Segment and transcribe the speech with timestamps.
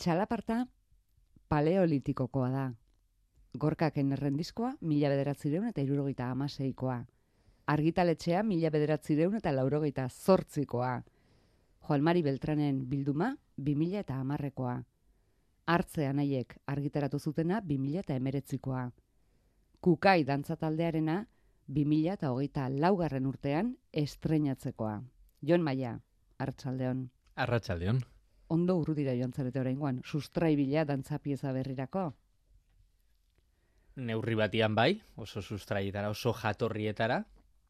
[0.00, 0.64] txalaparta
[1.52, 2.66] paleolitikokoa da.
[3.60, 7.00] Gorkaken errendiskoa, mila bederatzireun eta irurogeita amaseikoa.
[7.70, 10.92] Argitaletxea, mila bederatzireun eta laurogeita zortzikoa.
[11.88, 14.78] Joan Mari Beltranen bilduma, bi mila eta amarrekoa.
[15.66, 18.86] Artze anaiek argitaratu zutena, bi mila eta emeretzikoa.
[19.80, 21.18] Kukai dantzataldearena,
[21.66, 24.96] bi mila eta hogeita laugarren urtean estrenatzekoa.
[25.42, 25.98] Jon Maia,
[26.38, 27.04] Artxaldeon.
[27.36, 28.02] Arratxaldeon.
[28.50, 32.08] Ondo urru dira joan zarete oraingoan, sustrai bila dantza pieza berrirako.
[34.02, 37.20] Neurri batian bai, oso sustraietara, oso jatorrietara,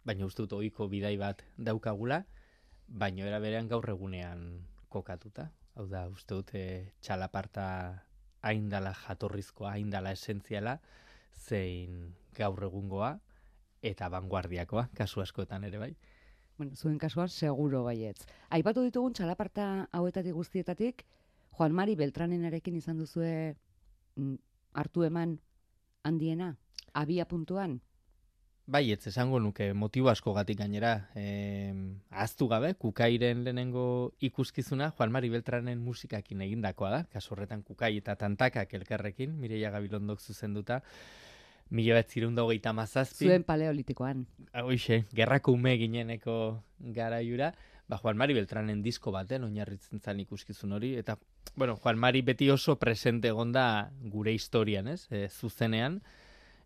[0.08, 2.22] baina uste dut ohiko bidai bat daukagula,
[2.88, 4.46] baina era berean gaur egunean
[4.88, 5.50] kokatuta.
[5.76, 7.66] Hau da, uste dut eh, txalaparta
[8.40, 10.78] haindala jatorrizkoa, haindala esentziala,
[11.36, 13.18] zein gaur egungoa
[13.82, 15.92] eta vanguardiakoa, kasu askoetan ere bai.
[16.60, 18.26] Bueno, zuen kasuan seguro baietz.
[18.52, 21.06] Aipatu ditugun txalaparta hauetatik guztietatik,
[21.56, 23.30] Juan Mari Beltranenarekin izan duzue
[24.20, 24.34] mm,
[24.76, 25.38] hartu eman
[26.04, 26.50] handiena,
[26.92, 27.78] abia puntuan.
[28.68, 30.92] Bai, ez esango nuke motibo asko gatik gainera.
[31.16, 31.72] E,
[32.26, 38.18] aztu gabe, kukairen lehenengo ikuskizuna, Juan Mari Beltranen musikakin egindakoa da, kasu horretan kukai eta
[38.20, 40.82] tantakak elkarrekin, Mireia Gabilondok zuzenduta,
[41.70, 43.26] mila bat zirunda hogeita mazazpi.
[43.26, 44.24] Zuen paleolitikoan.
[44.62, 46.36] Hoxe, gerrako ume gineneko
[46.96, 47.52] garaiura,
[47.88, 51.18] ba, Juan Mari Beltranen disko baten oinarritzen zan ikuskizun hori, eta,
[51.56, 56.00] bueno, Juan Mari beti oso presente egonda gure historian, ez, e, zuzenean,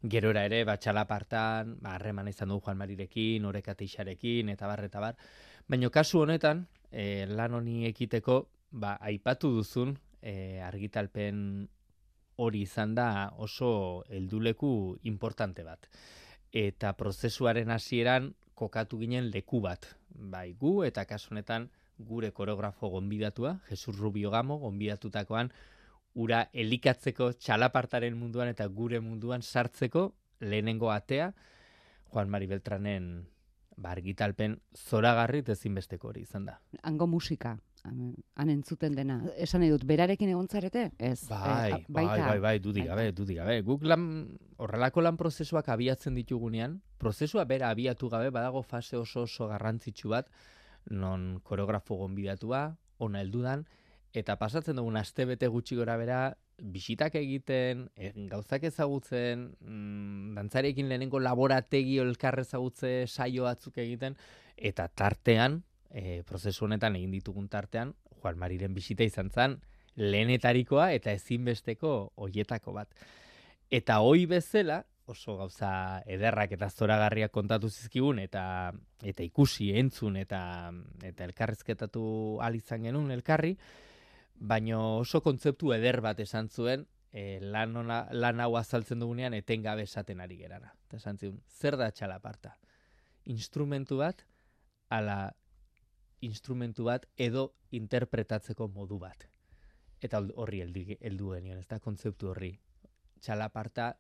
[0.03, 5.21] gerora ere, ba, txalapartan, ba, harreman izan du Juan Marirekin, orekateixarekin, eta bar, eta bar.
[5.69, 11.69] Baina kasu honetan, e, lan honi ekiteko, ba, aipatu duzun, e, argitalpen
[12.37, 15.89] hori izan da oso helduleku importante bat.
[16.53, 19.87] Eta prozesuaren hasieran kokatu ginen leku bat.
[20.09, 21.69] Bai, gu eta kasu honetan
[21.99, 25.51] gure koreografo gonbidatua, Jesus Rubio Gamo, gonbidatutakoan,
[26.15, 31.33] ura elikatzeko txalapartaren munduan eta gure munduan sartzeko lehenengo atea,
[32.13, 33.27] Juan Mari Beltranen
[33.77, 36.61] bargitalpen zoragarri ezinbesteko hori izan da.
[36.83, 39.19] Hango musika, han entzuten dena.
[39.37, 40.87] Esan nahi dut, berarekin egon zarete?
[40.99, 41.27] Ez.
[41.29, 43.61] Bai, eh, bai, bai, bai, dudik gabe, dudik gabe.
[43.67, 44.07] Guk lan,
[44.57, 50.31] horrelako lan prozesuak abiatzen ditugunean, prozesua bera abiatu gabe, badago fase oso oso garrantzitsu bat,
[50.91, 52.67] non koreografo gonbidatua,
[53.05, 53.67] ona heldudan,
[54.15, 56.23] eta pasatzen dugun astebete gutxi gora bera,
[56.57, 64.17] bisitak egiten, e, gauzak ezagutzen, mm, dantzarekin lehenengo laborategi elkar ezagutze saio batzuk egiten,
[64.57, 69.61] eta tartean, e, prozesu honetan egin ditugun tartean, Juan Mariren bisita izan zen,
[69.95, 71.95] lehenetarikoa eta ezinbesteko
[72.27, 72.91] hoietako bat.
[73.71, 78.73] Eta hoi bezala, oso gauza ederrak eta zoragarriak kontatu zizkigun eta
[79.05, 80.41] eta ikusi entzun eta
[81.05, 82.05] eta elkarrizketatu
[82.41, 83.53] al izan genuen elkarri,
[84.35, 89.85] baino oso kontzeptu eder bat esan zuen e, lan, ona, lan hau azaltzen dugunean etengabe
[89.87, 90.73] esaten ari gerana.
[90.89, 92.57] Eta esan zion, zer da txalaparta?
[93.31, 94.25] Instrumentu bat,
[94.91, 95.35] ala
[96.27, 99.29] instrumentu bat edo interpretatzeko modu bat.
[100.05, 102.53] Eta horri heldu, genion, ez da kontzeptu horri.
[103.21, 103.95] Txalaparta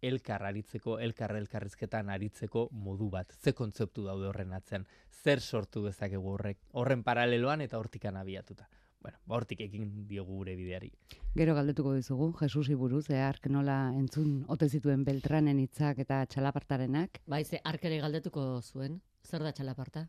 [0.00, 3.32] elkar aritzeko, elkar elkarrizketan aritzeko modu bat.
[3.42, 4.86] Ze kontzeptu daude horren atzen,
[5.22, 8.68] zer sortu dezakegu horrek, horren paraleloan eta hortikan abiatuta
[9.00, 10.90] bueno, ba, hortik egin diogu gure bideari.
[11.36, 17.22] Gero galdetuko dizugu, Jesus Iburuz, eh, ark nola entzun ote zituen Beltranen hitzak eta txalapartarenak.
[17.26, 20.08] Bai, ze ark ere galdetuko zuen, zer da txalaparta?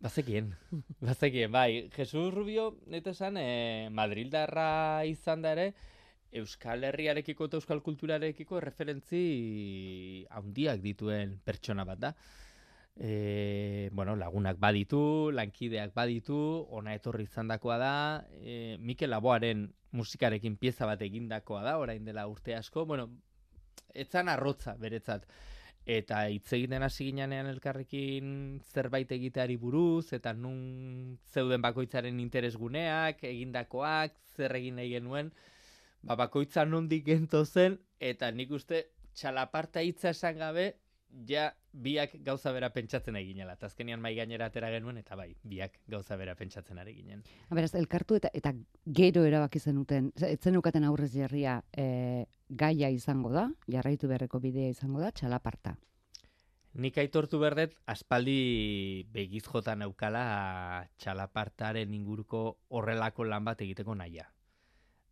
[0.00, 0.54] Bazekien,
[1.04, 5.66] bazekien, bai, Jesus Rubio, nete esan, eh, Madrildarra izan da ere,
[6.40, 9.20] Euskal Herriarekiko eta Euskal Kulturarekiko referentzi
[10.30, 12.12] handiak dituen pertsona bat da.
[12.96, 15.02] E, bueno, lagunak baditu,
[15.34, 16.38] lankideak baditu,
[16.70, 17.92] ona etorri izandakoa da,
[18.40, 23.08] e, Mikel Laboaren musikarekin pieza bat egindakoa da, orain dela urte asko, bueno,
[23.92, 25.26] etzan arrotza beretzat.
[25.86, 34.12] Eta hitz egiten hasi ginean elkarrekin zerbait egiteari buruz, eta nun zeuden bakoitzaren interesguneak, egindakoak,
[34.36, 35.32] zer egin nahi genuen,
[36.02, 38.84] ba, bakoitza nondik gento zen, eta nik uste
[39.14, 40.74] txalaparta hitza esan gabe,
[41.26, 43.54] ja biak gauza bera pentsatzen ari ginela.
[43.58, 47.22] Eta azkenian mai gainera atera genuen, eta bai, biak gauza bera pentsatzen ari ginen.
[47.50, 48.54] Beraz, elkartu eta eta
[48.86, 55.00] gero erabaki zenuten, etzen ukaten aurrez jarria e, gaia izango da, jarraitu beharreko bidea izango
[55.00, 55.76] da, txalaparta.
[56.80, 64.28] Nik aitortu berdet, aspaldi begiz jotan aukala txalapartaren inguruko horrelako lan bat egiteko naia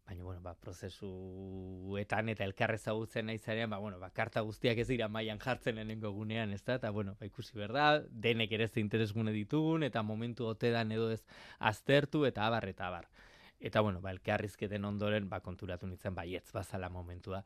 [0.08, 4.86] baina bueno, ba, prozesuetan eta elkarre zagutzen nahi zarean, ba, bueno, ba, karta guztiak ez
[4.88, 8.80] dira mailan jartzen lehenengo gunean, ez da, eta bueno, ba, ikusi berda, denek ere ze
[8.80, 11.20] interesgune ditugun, eta momentu otedan edo ez
[11.58, 13.10] aztertu, eta abar, eta abar.
[13.60, 17.44] Eta, bueno, ba, elkarrizketen ondoren, ba, konturatu nintzen, baietz bazala momentua,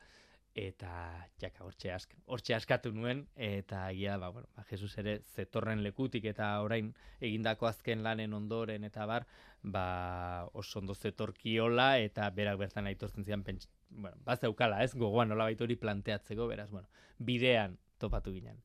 [0.55, 5.83] eta jaka hortxe ask, hortxe askatu nuen eta agia ba bueno ba Jesus ere zetorren
[5.83, 9.27] lekutik eta orain egindako azken lanen ondoren eta bar
[9.63, 15.29] ba oso ondo zetorkiola eta berak bertan aitortzen zian pents bueno ba zeukala ez gogoan
[15.29, 16.89] nolabait hori planteatzeko beraz bueno
[17.19, 18.61] bidean topatu ginen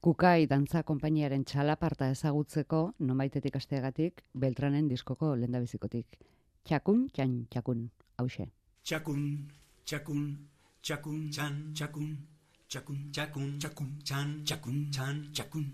[0.00, 6.16] Kukai dantza konpainiaren txalaparta ezagutzeko nonbaitetik asteagatik Beltranen diskoko lendabizikotik.
[6.64, 7.82] Txakun, txan, txakun,
[8.16, 8.46] hause.
[8.80, 9.26] Txakun,
[9.84, 10.24] txakun,
[10.82, 12.16] Chakun chan chakun,
[12.68, 15.64] chakun, chacun chakun, chan chakun, chan chacun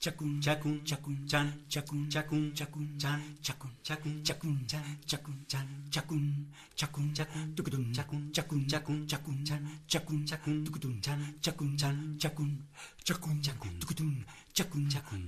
[0.00, 6.34] chakun, chakun, chakun, chan chacun chakun, chakun, chan chakun, chacun chakun, chan chakun, chan chacun
[6.74, 12.50] chakun, chakun, chakun, chakun, chacun chakun, chakun, chan chakun, chacun chakun, chan chakun, chan chacun
[13.04, 14.10] chakun, chakun, chakun, chakun,
[14.54, 15.26] chacun chakun,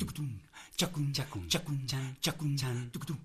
[0.78, 3.16] chakun, chakun, chakun, chan chakun, chan tukudum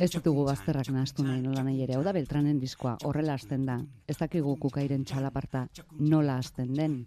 [0.00, 3.76] Ez ditugu bazterrak nahaztu nahi nola nahi ere, hau da Beltranen diskoa, horrela hasten da.
[4.06, 5.66] Ez dakigu kukairen txalaparta
[5.98, 6.98] nola hasten den.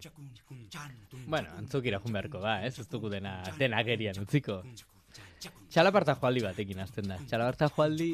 [1.26, 4.60] Bueno, antzukira jun beharko da, ez ez dugu dena, dena gerian utziko.
[5.70, 7.18] Txalaparta joaldi batekin hasten da.
[7.30, 8.10] Txalaparta joaldi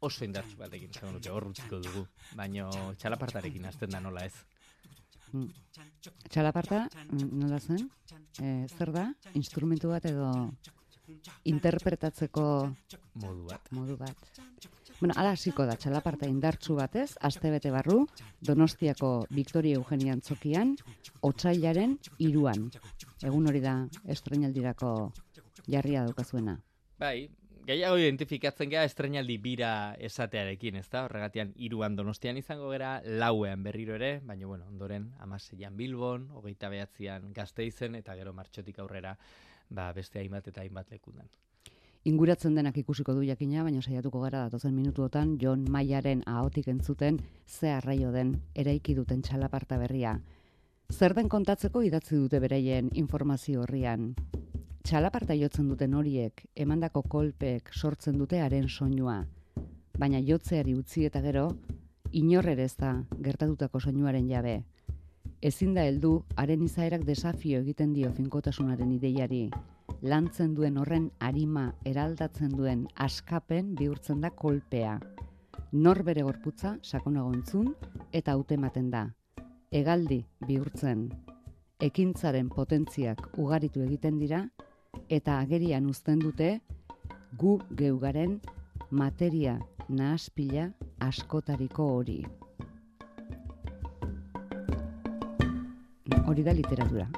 [0.00, 2.06] oso indartsu batekin, zegoen dute hor utziko dugu.
[2.38, 4.34] Baina txalapartarekin hasten da nola ez.
[5.32, 5.50] Mm.
[6.32, 7.86] Txalaparta, nola zen?
[8.40, 9.04] E, zer da?
[9.36, 10.32] Instrumentu bat edo
[11.44, 12.44] interpretatzeko
[13.22, 13.72] modu bat.
[13.72, 14.28] Modu bat.
[14.98, 18.00] Bueno, ala hasiko da txalaparta indartsu batez, astebete barru,
[18.42, 20.74] Donostiako Victoria Eugenia Antzokian,
[21.22, 22.66] otsailaren iruan.
[23.22, 23.74] Egun hori da
[24.10, 25.12] estrenaldirako
[25.70, 26.56] jarria daukazuena.
[26.98, 27.28] Bai,
[27.68, 29.72] gehiago identifikatzen gea estrenaldi bira
[30.02, 31.04] esatearekin, ez da?
[31.06, 37.30] Horregatian iruan Donostian izango gera, lauean berriro ere, baina bueno, ondoren amaseian Bilbon, hogeita behatzean
[37.36, 39.14] Gasteizen, eta gero martxotik aurrera
[39.70, 41.28] ba, beste hainbat eta hainbat lekundan.
[42.08, 47.72] Inguratzen denak ikusiko du jakina, baina saiatuko gara datozen minutuotan Jon Maiaren ahotik entzuten ze
[47.74, 50.14] arraio den eraiki duten txalaparta berria.
[50.92, 54.14] Zer den kontatzeko idatzi dute bereien informazio horrian.
[54.88, 59.26] Txalaparta jotzen duten horiek emandako kolpek sortzen dute haren soinua.
[59.98, 61.50] Baina jotzeari utzi eta gero,
[62.12, 64.62] inorrere ez da gertatutako soinuaren jabe
[65.42, 69.48] ezin da heldu haren izaerak desafio egiten dio finkotasunaren ideiari.
[70.02, 74.98] Lantzen duen horren arima eraldatzen duen askapen bihurtzen da kolpea.
[75.72, 77.74] Nor bere gorputza sakonago entzun
[78.12, 79.04] eta hautematen da.
[79.70, 81.08] Egaldi bihurtzen.
[81.78, 84.42] Ekintzaren potentziak ugaritu egiten dira
[85.08, 86.58] eta agerian uzten dute
[87.38, 88.40] gu geugaren
[88.90, 89.58] materia
[89.88, 92.22] nahaspila askotariko hori.
[96.28, 97.08] Hori da literatura.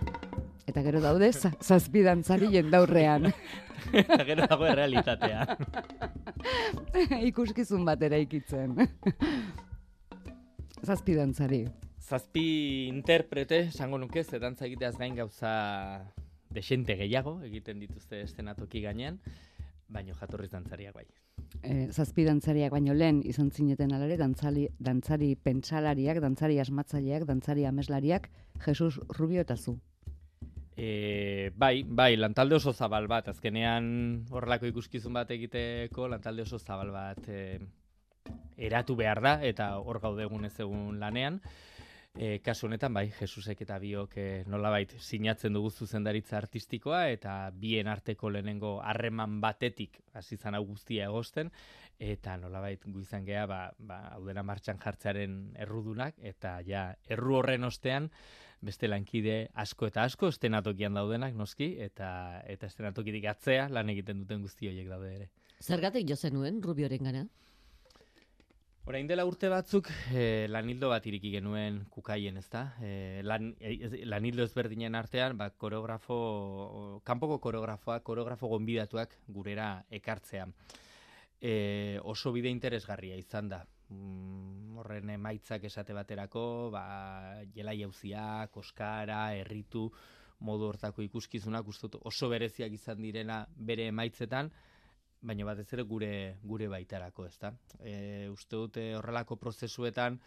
[0.71, 3.31] Eta gero daude, zazpidantzari jendaurrean.
[3.93, 5.47] Eta gero dago realitatea.
[7.31, 8.77] Ikuskizun batera ikitzen.
[10.87, 11.65] Zazpidantzari.
[12.01, 12.45] Zazpi
[12.89, 15.53] interprete, esango nuke, ze dantza egiteaz gain gauza
[16.51, 19.21] desente gehiago, egiten dituzte estenatoki gainean,
[19.91, 21.07] baino jatorriz dantzariak bai
[21.63, 28.31] e, zazpi dantzariak baino lehen izan zineten alare, dantzali, dantzari pentsalariak, dantzari asmatzaileak, dantzari ameslariak,
[28.65, 29.79] Jesus Rubio eta zu.
[30.77, 33.91] E, bai, bai, lantalde oso zabal bat, azkenean
[34.31, 37.59] horrelako ikuskizun bat egiteko, lantalde oso zabal bat e,
[38.57, 41.41] eratu behar da, eta hor gaude egun ez egun lanean.
[42.19, 47.87] E, kasu honetan, bai, Jesusek eta biok e, nolabait sinatzen dugu zuzendaritza artistikoa eta bien
[47.89, 51.53] arteko lehenengo harreman batetik hasi zan hau guztia egosten
[52.01, 57.39] eta nolabait gu izan gea ba, ba hau dena martxan jartzearen errudunak eta ja erru
[57.39, 58.11] horren ostean
[58.61, 64.43] beste lankide asko eta asko estenatokian daudenak noski eta eta estenatokitik atzea lan egiten duten
[64.43, 65.31] guzti horiek daude ere.
[65.61, 67.29] Zergatik jo zenuen Rubioren gana?
[68.91, 72.65] Orain dela urte batzuk e, lanildo bat iriki genuen kukaien, ezta?
[72.83, 76.17] E, lan, e, lanildo ezberdinen artean, ba, koreografo,
[77.07, 80.49] kanpoko koreografoak, koreografo gonbidatuak gurera ekartzea.
[81.39, 81.53] E,
[82.03, 83.61] oso bide interesgarria izan da.
[83.95, 86.43] Mm, horren emaitzak esate baterako,
[86.75, 86.83] ba,
[87.55, 89.85] jela jauziak, oskara, erritu,
[90.43, 91.71] modu hortako ikuskizunak,
[92.03, 94.51] oso bereziak izan direna bere emaitzetan,
[95.21, 96.13] baina batez ere gure
[96.43, 97.53] gure baitarako, ezta?
[97.81, 100.19] E, uste dute horrelako prozesuetan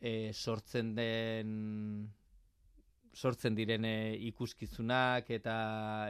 [0.00, 1.52] e, sortzen den
[3.18, 3.84] sortzen diren
[4.28, 5.56] ikuskizunak eta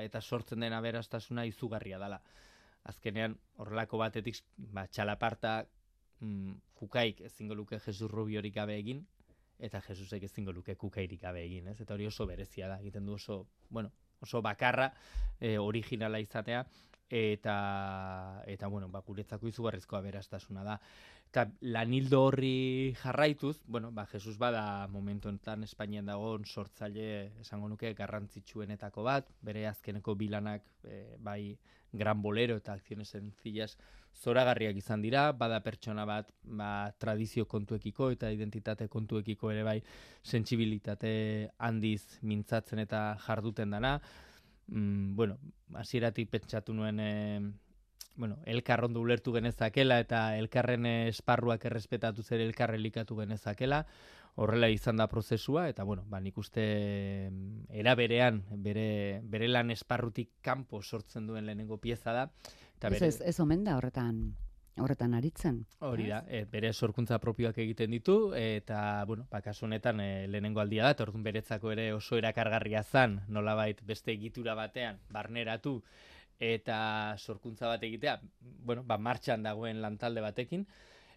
[0.04, 2.20] eta sortzen den aberastasuna izugarria dela.
[2.88, 5.62] Azkenean horrelako batetik ba txalaparta
[6.20, 9.06] mm, kukaik ezingo luke Jesus Rubiorik gabe egin
[9.58, 11.80] eta Jesusek ezingo luke kukairik gabe egin, ez?
[11.82, 13.40] Eta hori oso berezia da, egiten du oso,
[13.74, 13.90] bueno,
[14.22, 14.92] oso bakarra,
[15.40, 16.64] e, originala izatea
[17.10, 20.78] eta eta bueno, ba guretzako izugarrizko aberastasuna da.
[21.28, 27.92] Eta lanildo horri jarraituz, bueno, ba Jesus bada momentu honetan Espainian dagoen sortzaile esango nuke
[27.94, 31.58] garrantzitsuenetako bat, bere azkeneko bilanak e, bai
[31.92, 33.78] Gran Bolero eta Acciones Sencillas
[34.18, 39.78] zoragarriak izan dira, bada pertsona bat ba, tradizio kontuekiko eta identitate kontuekiko ere bai
[40.22, 41.12] sentsibilitate
[41.58, 43.98] handiz mintzatzen eta jarduten dana.
[44.68, 45.38] Mm, bueno,
[45.74, 47.40] hasieratik pentsatu nuen e,
[48.16, 53.84] bueno, elkar ondo ulertu genezakela eta elkarren esparruak errespetatu zer elkarre likatu genezakela,
[54.34, 56.66] horrela izan da prozesua, eta bueno, ba, nik uste
[57.70, 62.28] era berean, bere, bere lan esparrutik kanpo sortzen duen lehenengo pieza da.
[62.76, 64.36] Eta Ez, ez, ez omen da horretan
[64.80, 65.62] horretan aritzen.
[65.86, 70.60] Hori da, e, bere sorkuntza propioak egiten ditu, eta, bueno, ba, kasu honetan e, lehenengo
[70.60, 75.78] aldia da, eta orduan beretzako ere oso erakargarria zan, nolabait beste egitura batean, barneratu,
[76.38, 80.66] eta sorkuntza bat egitea, bueno, ba, martxan dagoen lantalde batekin,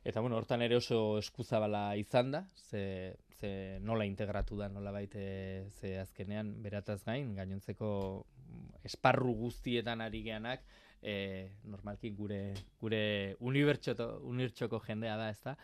[0.04, 5.68] eta bueno, hortan ere oso eskuzabala izan da, ze, ze nola integratu da, nola baite
[5.80, 7.92] ze azkenean berataz gain, gainontzeko
[8.84, 10.66] esparru guztietan ari geanak,
[11.02, 15.58] e, normalki gure, gure unibertsoko jendea da, ezta?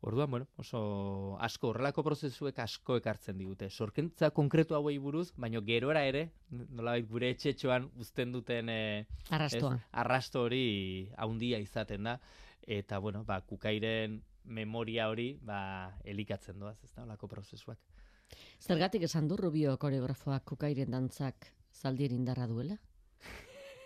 [0.00, 3.66] Orduan, bueno, oso asko horrelako prozesuek asko ekartzen digute.
[3.68, 11.10] Sorkentza konkretu hauei buruz, baino gerora ere, nolabait gure etxetxoan uzten duten eh arrasto hori
[11.16, 12.18] haundia izaten da
[12.62, 17.78] eta bueno, ba kukairen memoria hori ba elikatzen doaz, ezta holako prozesuak.
[18.60, 22.78] Zergatik esan du Rubio koreografoak kukairen dantzak zaldien indarra duela?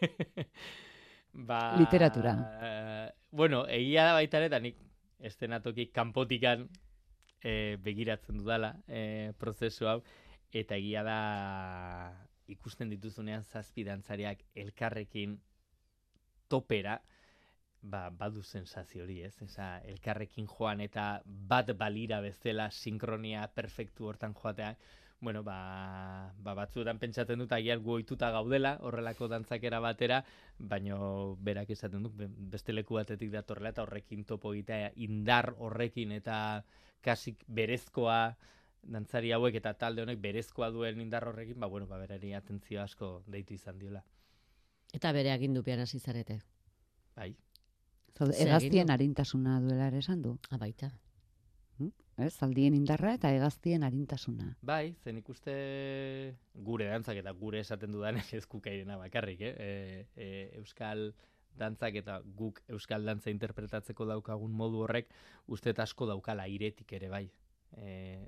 [1.48, 2.34] ba, Literatura.
[2.36, 4.80] Uh, bueno, egia da baita ere, nik
[5.22, 6.66] estenatoki kanpotikan
[7.42, 10.00] e, begiratzen dudala e, prozesu hau
[10.52, 11.18] eta egia da
[12.52, 15.38] ikusten dituzunean zazpi dantzariak elkarrekin
[16.50, 16.98] topera
[17.82, 19.34] ba, badu sensazio hori, ez?
[19.42, 24.74] Esa, elkarrekin joan eta bat balira bezala sinkronia perfektu hortan joatea,
[25.22, 30.24] bueno, ba, ba batzuetan pentsatzen dut agian goituta gaudela horrelako dantzakera batera,
[30.58, 32.16] baino berak esaten dut
[32.52, 36.38] beste leku batetik datorrela eta horrekin topo egitea indar horrekin eta
[37.06, 38.34] kasik berezkoa
[38.82, 43.22] dantzari hauek eta talde honek berezkoa duen indar horrekin, ba bueno, ba berari atentzio asko
[43.30, 44.02] deitu izan diola.
[44.92, 46.40] Eta bere agindupean hasi zarete.
[47.14, 47.30] Bai.
[48.42, 50.34] Egaztien arintasuna duela ere esan du.
[50.50, 50.90] Abaita.
[50.90, 51.11] Ah,
[52.18, 52.32] ez?
[52.36, 54.52] Zaldien indarra eta hegaztien arintasuna.
[54.62, 55.54] Bai, zen ikuste
[56.54, 59.54] gure dantzak eta gure esaten dudan ez kukairena bakarrik, eh?
[59.56, 61.12] E, e, euskal
[61.58, 65.10] dantzak eta guk euskal dantza interpretatzeko daukagun modu horrek
[65.46, 67.26] uste asko daukala iretik ere bai.
[67.76, 68.20] E,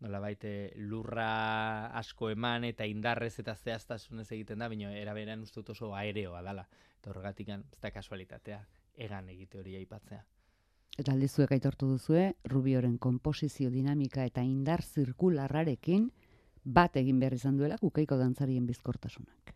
[0.00, 5.94] nola baite lurra asko eman eta indarrez eta zehaztasunez egiten da, baina eraberan uste oso
[5.96, 6.66] aereoa dala.
[7.00, 8.64] Eta horregatik ez da kasualitatea,
[9.08, 10.24] egan egite hori aipatzea.
[10.96, 16.08] Eta aldizuek aitortu duzue, Rubioren komposizio dinamika eta indar zirkularrarekin
[16.64, 19.52] bat egin behar izan duela kukaiko dantzarien bizkortasunak.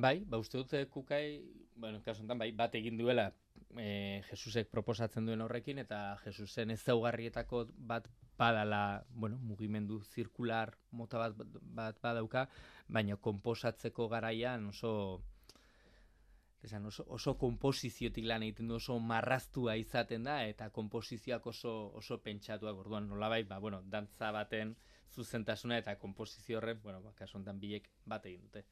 [0.00, 1.40] Bai, ba uste dute kukai,
[1.76, 3.30] bueno, kasuntan, bai, bat egin duela
[3.76, 8.06] e, Jesusek proposatzen duen horrekin, eta Jesusen ezaugarrietako bat
[8.38, 12.46] badala, bueno, mugimendu zirkular mota bat, bat badauka,
[12.88, 14.92] baina komposatzeko garaian oso
[16.62, 22.20] esan oso, oso komposiziotik lan egiten du oso marraztua izaten da eta komposizioak oso oso
[22.22, 22.76] pentsatuak.
[22.76, 24.76] Orduan nolabait ba bueno dantza baten
[25.10, 28.66] zuzentasuna eta komposizio horren bueno ba kasu hontan bilek bat egin dute.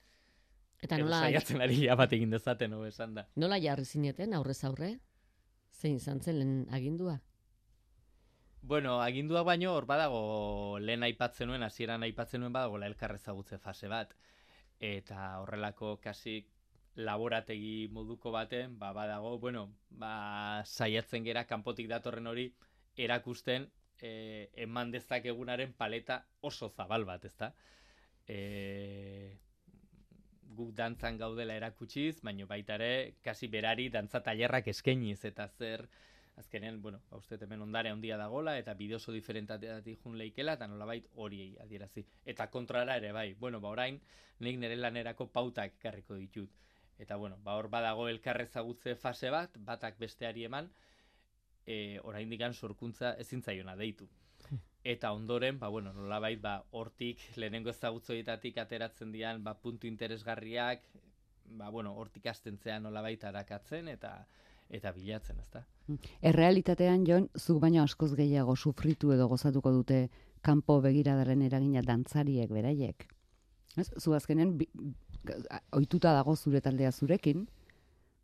[0.82, 3.26] Eta nola saiatzen ari bat egin dezaten hobe esan da.
[3.36, 4.98] Nola jarri zineten aurrez aurre?
[5.72, 7.18] Zein izan zen lehen agindua?
[8.60, 13.88] Bueno, aginduak baino hor badago lehen aipatzen nuen, hasieran aipatzen nuen badago la elkarrezagutze fase
[13.88, 14.14] bat.
[14.78, 16.50] Eta horrelako kasik
[16.98, 22.48] laborategi moduko baten, ba, badago, bueno, ba, saiatzen gera kanpotik datorren hori
[22.98, 23.68] erakusten
[24.02, 27.52] e, eman dezakegunaren paleta oso zabal bat, ezta?
[28.26, 29.38] E,
[30.58, 35.86] guk dantzan gaudela erakutsiz, baino baita ere, kasi berari dantza tailerrak eskainiz eta zer
[36.38, 40.66] azkenen, bueno, ba, uste hemen ondare handia dagola eta bideo oso diferentatik jun leikela eta
[40.66, 42.02] nolabait hori adierazi.
[42.26, 44.00] Eta kontrara ere bai, bueno, ba orain,
[44.40, 46.66] nik nire lanerako pautak karriko ditut
[46.98, 50.70] eta bueno, ba hor badago elkarrezagutze fase bat, batak besteari eman,
[51.66, 54.08] e, oraindik sorkuntza ezin zaiona deitu.
[54.84, 60.82] Eta ondoren, ba bueno, nolabait ba hortik lehenengo ezagutzoietatik ateratzen dian ba puntu interesgarriak,
[61.58, 64.26] ba bueno, hortik astentzean nolabait arakatzen eta
[64.70, 65.62] eta bilatzen, ezta?
[66.20, 70.08] Errealitatean Jon, zuk baino askoz gehiago sufritu edo gozatuko dute
[70.44, 73.06] kanpo begiradaren eragina dantzariek beraiek.
[73.76, 74.58] Ez, zu azkenen
[75.72, 77.46] ohituta dago zure taldea zurekin,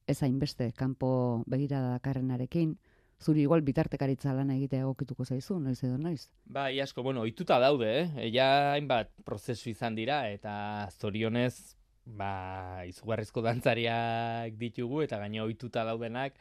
[0.06, 2.76] ez hainbeste kanpo begirada dakarrenarekin,
[3.20, 6.28] zuri igual bitartekaritza lana egitea egokituko zaizu, noiz edo noiz.
[6.44, 8.28] Ba, asko, bueno, ohituta daude, eh?
[8.34, 16.36] Ja hainbat prozesu izan dira eta zorionez ba, izugarrizko dantzariak ditugu eta gaina ohituta daudenak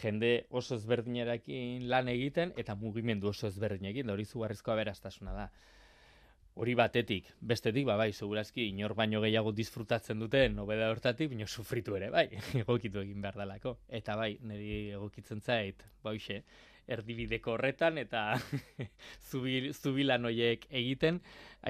[0.00, 5.50] jende oso ezberdinarekin lan egiten eta mugimendu oso ezberdinekin, da hori izugarrizko aberastasuna da.
[6.54, 11.96] Hori batetik, bestetik, ba, bai, segurazki, inor baino gehiago disfrutatzen dute, nobeda hortatik, baino sufritu
[11.96, 12.26] ere, bai,
[12.60, 13.78] egokitu egin behar dalako.
[13.88, 16.42] Eta bai, niri egokitzen zait, ba, hoxe,
[16.92, 18.26] erdibideko horretan, eta
[19.30, 21.22] zubil, zubilan hoiek egiten,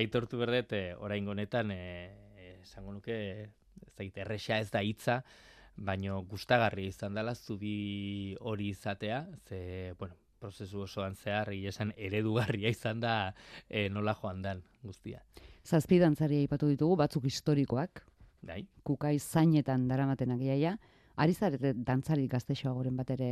[0.02, 3.16] aitortu berdet, e, orain honetan, e, esango nuke,
[3.86, 5.20] ez da, erresa ez da hitza,
[5.76, 13.00] baino gustagarri izan dela zubi hori izatea, ze, bueno, prozesu osoan zehar, esan eredugarria izan
[13.00, 13.16] da
[13.68, 15.22] e, nola joan dan guztia.
[15.62, 18.02] Zazpi dantzari aipatu ditugu, batzuk historikoak,
[18.42, 18.64] Bai.
[18.82, 20.76] kukai zainetan daramatenak iaia,
[21.16, 23.30] ari zarete dantzari gaztexoa goren bat ere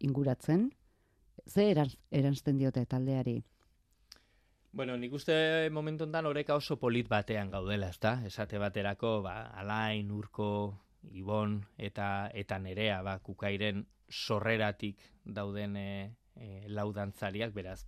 [0.00, 0.68] inguratzen,
[1.46, 3.40] ze eranz, eranzten diote taldeari?
[4.72, 5.34] Bueno, nik uste
[5.72, 8.20] momentu ondan oreka oso polit batean gaudela, ezta?
[8.26, 10.50] Esate baterako, ba, Alain, Urko,
[11.10, 17.84] Ibon eta eta Nerea, ba, kukairen sorreratik dauden e, e, laudantzariak, beraz,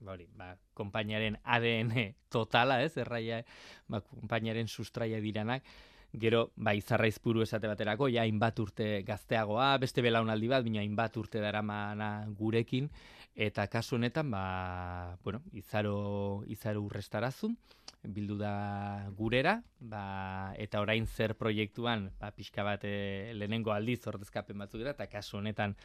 [0.00, 1.94] ba, hori, ba, konpainaren ADN
[2.32, 3.42] totala, ez, erraia,
[3.88, 5.64] ba, konpainaren sustraia diranak,
[6.12, 11.42] gero, ba, izarraizpuru esate baterako, ja, hainbat urte gazteagoa, beste belaunaldi bat, bina hainbat urte
[11.42, 12.90] daramana gurekin,
[13.34, 17.56] eta kasu honetan, ba, bueno, izaro, izaro urrestarazun,
[18.02, 24.58] bildu da gurera, ba, eta orain zer proiektuan, ba, pixka bat e, lehenengo aldiz ordezkapen
[24.58, 25.76] batzuk dira, eta kasu honetan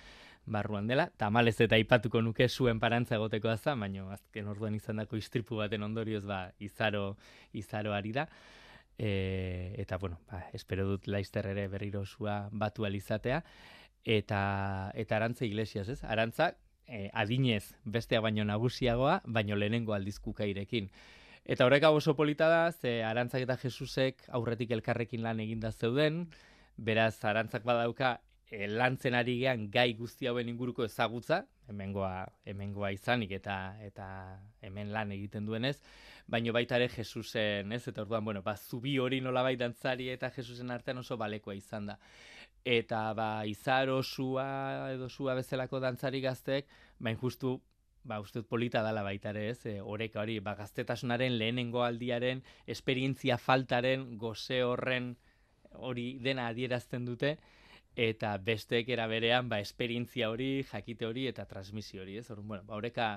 [0.45, 5.19] barruan dela, tamalez eta aipatuko nuke zuen parantza egoteko da, baina azken orduan izan dako
[5.19, 7.17] istripu baten ondorioz, ba, izaro,
[7.53, 8.27] izaro ari da.
[8.97, 13.43] E, eta, bueno, ba, espero dut laizter ere berriro zua batu alizatea.
[14.05, 16.03] Eta, eta arantza iglesias, ez?
[16.03, 16.53] Arantza,
[16.87, 20.91] e, adinez bestea baino nagusiagoa, baino lehenengo aldizkukairekin.
[21.45, 26.23] Eta horrek oso polita da, ze Arantzak eta Jesusek aurretik elkarrekin lan eginda zeuden,
[26.75, 28.15] beraz Arantzak badauka
[28.49, 34.07] e, lantzen ari gean gai guzti hauen inguruko ezagutza, hemengoa, hemengoa izanik eta eta
[34.65, 35.75] hemen lan egiten duenez,
[36.25, 37.83] baino baita ere Jesusen, ez?
[37.93, 41.99] Eta orduan, bueno, ba, zubi hori nolabait dantzari eta Jesusen artean oso balekoa izan da.
[42.65, 44.49] Eta ba, izaro sua
[44.97, 46.65] edo sua bezalako dantzari gaztek,
[46.97, 47.59] bain justu
[48.05, 53.37] ba, uste polita dala baita ere, ez, e, oreka hori, ba, gaztetasunaren lehenengo aldiaren, esperientzia
[53.41, 55.15] faltaren, goze horren
[55.73, 57.35] hori dena adierazten dute,
[57.95, 62.63] eta besteek era berean, ba, esperientzia hori, jakite hori, eta transmisio hori, ez, Orun, bueno,
[62.67, 63.09] ba, oreka,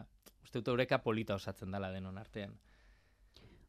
[0.43, 2.57] uste oreka polita osatzen dala denon artean.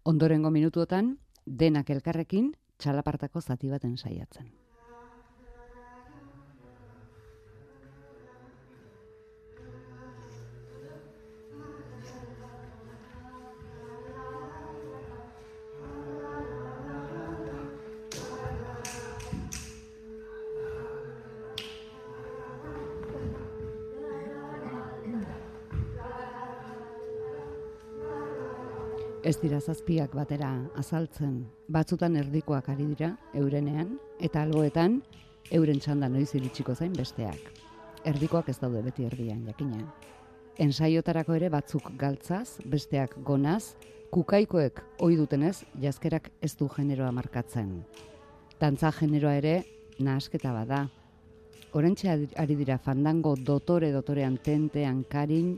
[0.03, 4.47] Ondorengo minutuotan, denak elkarrekin, txalapartako zati baten saiatzen.
[29.41, 30.49] Dira zazpiak batera
[30.79, 34.99] azaltzen, batzutan erdikoak ari dira, eurenean, eta alboetan,
[35.55, 37.49] euren txanda noiz iritsiko zain besteak.
[38.09, 39.85] Erdikoak ez daude beti erdian, jakina.
[40.59, 43.75] Ensaiotarako ere batzuk galtzaz, besteak gonaz,
[44.11, 47.73] kukaikoek ohi dutenez, jazkerak ez du generoa markatzen.
[48.59, 49.57] Dantza generoa ere,
[49.99, 50.85] nahasketa bada.
[51.73, 55.53] Orentxe ari dira fandango dotore dotorean tentean karin,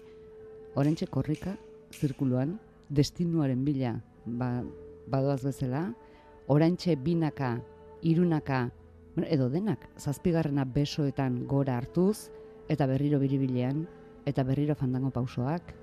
[0.76, 1.56] orentxe korrika,
[1.92, 2.60] zirkuluan,
[2.92, 4.62] destinuaren bila ba,
[5.08, 5.88] badoaz bezala,
[6.52, 7.56] oraintxe binaka,
[8.04, 8.68] irunaka,
[9.28, 12.30] edo denak, zazpigarrena besoetan gora hartuz,
[12.70, 13.86] eta berriro biribilean,
[14.26, 15.74] eta berriro fandango pausoak.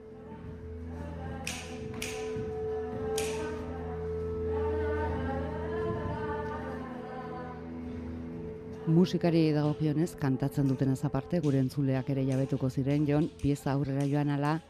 [8.88, 14.62] Musikari dagokionez kantatzen duten aparte gure entzuleak ere jabetuko ziren jon pieza aurrera joan ala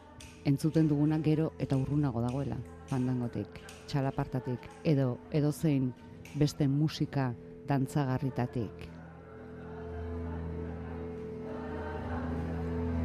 [0.49, 2.57] entzuten duguna gero eta urrunago dagoela
[2.89, 5.91] fandangotik, txalapartatik, edo edo zein
[6.35, 7.33] beste musika
[7.69, 8.87] dantzagarritatik.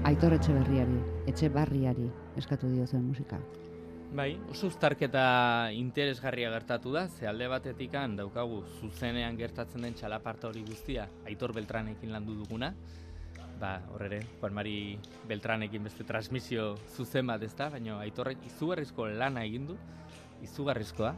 [0.04, 0.96] Aitor etxe berriari,
[1.28, 2.08] etxe barriari
[2.40, 3.38] eskatu dio zuen musika.
[4.14, 10.62] Bai, oso uztarketa interesgarria gertatu da, ze alde batetikan daukagu zuzenean gertatzen den txalaparta hori
[10.68, 12.74] guztia, Aitor Beltranekin landu duguna,
[13.60, 19.44] ba, horre Juan Mari Beltranekin beste transmisio zuzen bat ez da, baina aitorrek izugarrizko lana
[19.46, 19.76] egin du,
[20.44, 21.14] izugarrizkoa,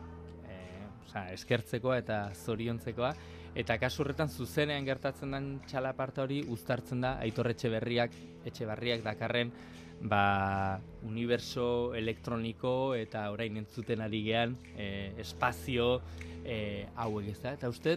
[0.47, 0.59] e,
[1.07, 3.15] osea, eskertzekoa eta zoriontzekoa.
[3.57, 8.13] Eta kasu horretan zuzenean gertatzen den txalaparta hori uztartzen da Aitor Etxeberriak,
[8.45, 9.53] Etxebarriak dakarren
[10.03, 16.03] ba, universo elektroniko eta orain entzuten ari gean e, espazio
[16.45, 17.55] e, hauek ez da.
[17.57, 17.97] Eta uste,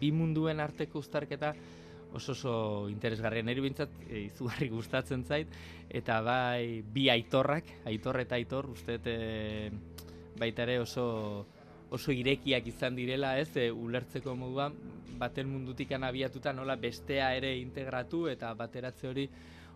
[0.00, 1.54] bi munduen arteko uztarketa
[2.14, 5.48] oso oso interesgarria niri bintzat e, izugarri gustatzen zait
[5.88, 9.70] eta bai bi aitorrak, aitor eta aitor uste e,
[10.38, 11.46] baita ere oso
[11.92, 14.76] oso irekiak izan direla, ez, e, ulertzeko moduan
[15.20, 19.26] baten mundutik abiatuta nola bestea ere integratu eta bateratze hori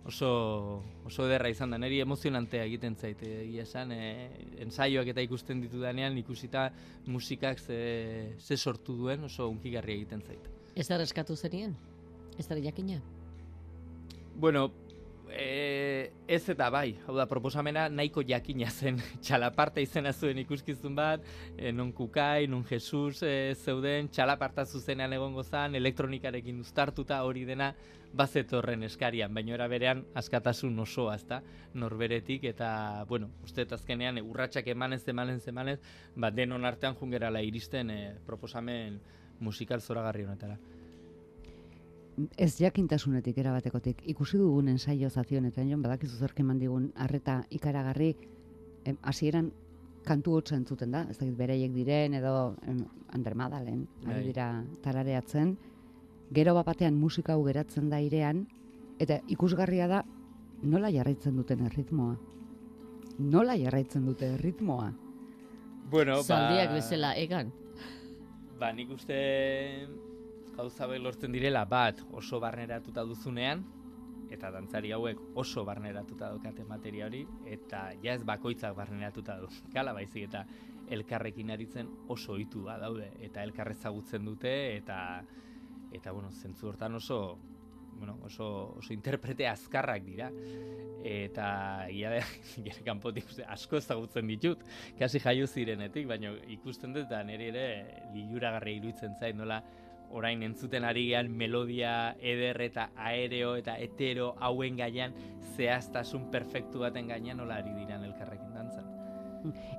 [0.06, 1.78] oso oso ederra izan da.
[1.78, 4.30] Neri emozionantea egiten zait, e, egia esan, e,
[4.64, 6.70] ensaioak eta ikusten ditudanean ikusita
[7.06, 10.48] musikak ze, ze sortu duen oso unkigarria egiten zait.
[10.74, 11.76] Ez eskatu zenien?
[12.38, 13.00] Ez da jakina?
[14.36, 14.70] Bueno,
[15.30, 18.98] e, ez eta bai, hau da, proposamena nahiko jakina zen.
[19.24, 21.24] Txalaparta izena zuen ikuskizun bat,
[21.56, 27.72] e, non kukai, non Jesus e, zeuden, txalaparta zuzenean egongo zan, elektronikarekin uztartuta hori dena
[28.16, 31.42] bazetorren eskarian, baina era berean askatasun osoa, ezta,
[31.74, 35.78] norberetik, eta, bueno, uste azkenean, urratsak emanez, emanez, emanez,
[36.16, 39.00] bat denon artean jungerala iristen e, proposamen
[39.40, 40.56] musikal zoragarri honetara
[42.36, 48.14] ez jakintasunetik erabatekotik ikusi dugun ensaio zazionetan jon badakizu zerk eman digun harreta ikaragarri
[49.02, 49.50] hasieran
[50.06, 52.84] kantu hotza entzuten da ez dakit bereiek diren edo em,
[53.34, 54.24] Madalen ari bai.
[54.24, 55.56] dira tarareatzen
[56.32, 58.46] gero batean musika hau geratzen da irean
[58.98, 60.04] eta ikusgarria da
[60.62, 62.16] nola jarraitzen duten erritmoa
[63.18, 64.92] nola jarraitzen dute erritmoa
[65.90, 67.52] Bueno, Zaldiak bezala egan.
[68.58, 69.86] Ba, nik uste
[70.56, 73.64] gauza lortzen direla bat oso barneratuta duzunean
[74.32, 79.50] eta dantzari hauek oso barneratuta daukate materia hori eta ja ez bakoitzak barneratuta du.
[79.76, 80.44] Gala baizik eta
[80.90, 84.98] elkarrekin aritzen oso ohitua daude eta elkar ezagutzen dute eta
[85.92, 87.38] eta bueno, zentzu hortan oso
[87.96, 90.30] bueno, oso, oso interprete azkarrak dira
[91.06, 92.20] eta ia da
[92.64, 94.64] gire kanpotik asko ezagutzen ditut
[94.98, 97.66] kasi jaio zirenetik baina ikusten dut eta nire ere
[98.14, 99.62] liluragarria iruditzen zait nola
[100.10, 105.14] orain entzuten ari gean melodia eder eta aereo eta hetero hauen gaian
[105.56, 108.84] zehaztasun perfektu baten gainean nola ari diran elkarrekin dantzan.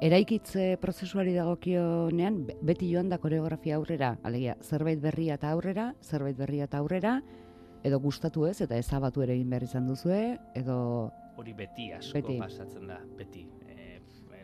[0.02, 6.38] Eraikitze prozesuari dagokionean be- beti joan da koreografia aurrera, alegia, zerbait berria eta aurrera, zerbait
[6.38, 7.22] berria eta aurrera,
[7.84, 12.38] edo gustatu ez eta ezabatu ere egin behar izan duzue, edo Hori beti asko Beti.
[12.40, 13.44] pasatzen da, beti.
[13.70, 14.00] E,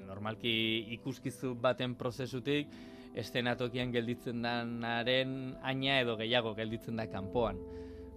[0.06, 0.52] normalki
[0.94, 2.68] ikuskizu baten prozesutik,
[3.14, 7.60] estenatokian gelditzen danaren aina edo gehiago gelditzen da kanpoan.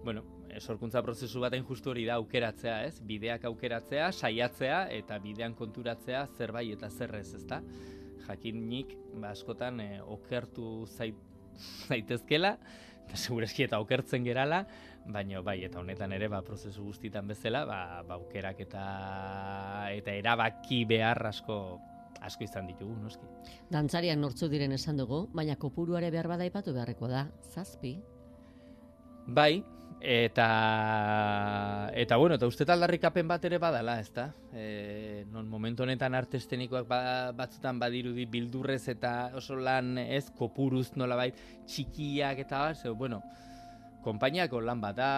[0.03, 2.97] Bueno, e, sorkuntza prozesu baten justu hori da aukeratzea, ez?
[3.05, 7.61] Bideak aukeratzea, saiatzea eta bidean konturatzea zerbait eta zerrez, ezta?
[8.27, 11.17] Jakinik, ba, askotan e, okertu zait,
[11.87, 12.57] zaitezkela,
[13.07, 14.63] eta segureski eta okertzen gerala,
[15.07, 18.87] baina bai, eta honetan ere, ba, prozesu guztitan bezala, ba, ba aukerak eta,
[19.93, 21.59] eta erabaki behar asko
[22.21, 23.25] asko izan ditugu, noski.
[23.71, 27.27] Dantzariak nortzu diren esan dugu, baina kopuruare behar bada aipatu beharreko da.
[27.53, 27.97] Zazpi.
[29.27, 29.63] Bai,
[29.99, 34.29] eta eta bueno, eta uste aldarrikapen bat ere badala, ezta?
[34.53, 36.99] E, non momentu honetan arte estenikoak ba,
[37.35, 43.21] batzutan badirudi bildurrez eta oso lan ez kopuruz nolabait txikiak eta bar, zeu, bueno,
[44.05, 45.11] konpainiako lan bat da,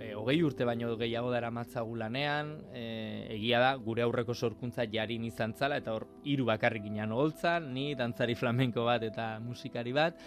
[0.00, 5.24] e, hogei urte baino gehiago dara matzagu lanean, e, egia da, gure aurreko sorkuntza jarin
[5.24, 10.20] izan zala, eta hor hiru bakarrik ginen holtzan, ni dantzari flamenko bat eta musikari bat,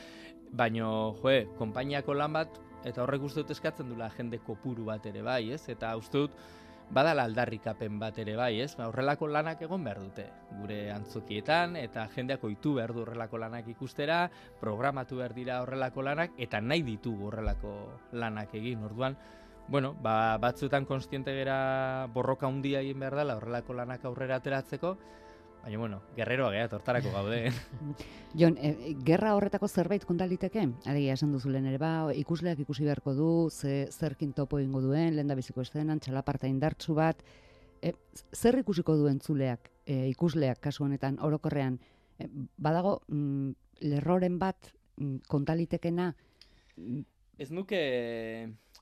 [0.51, 5.23] baino, joe, konpainiako lan bat, eta horrek uste dut eskatzen dula jende kopuru bat ere
[5.25, 5.63] bai, ez?
[5.73, 6.37] Eta uste dut,
[6.93, 8.75] badala aldarrikapen bat ere bai, ez?
[8.77, 10.25] Ba, horrelako lanak egon behar dute,
[10.59, 14.25] gure antzokietan, eta jendeak ohitu behar du horrelako lanak ikustera,
[14.61, 17.73] programatu behar dira horrelako lanak, eta nahi ditugu horrelako
[18.13, 19.17] lanak egin, orduan,
[19.67, 24.95] bueno, ba, batzuetan konstiente gera borroka handia egin behar dela horrelako lanak aurrera ateratzeko,
[25.63, 27.39] baina, bueno, gerreroa geha, tortarako gaude.
[28.39, 30.67] Jon, e, gerra horretako zerbait kontaliteke?
[30.85, 35.15] Alegia esan duzu lehen ere ba, ikusleak ikusi beharko du, ze, zerkin topo egingo duen,
[35.15, 37.25] lehen da biziko estenan, txalaparta indartsu bat,
[37.81, 37.95] e,
[38.33, 41.79] zer ikusiko duen zuleak, e, ikusleak kasu honetan, orokorrean,
[42.19, 42.29] e,
[42.61, 43.49] badago mm,
[43.89, 46.11] lerroren bat mm, kontalitekena,
[47.37, 47.79] Ez nuke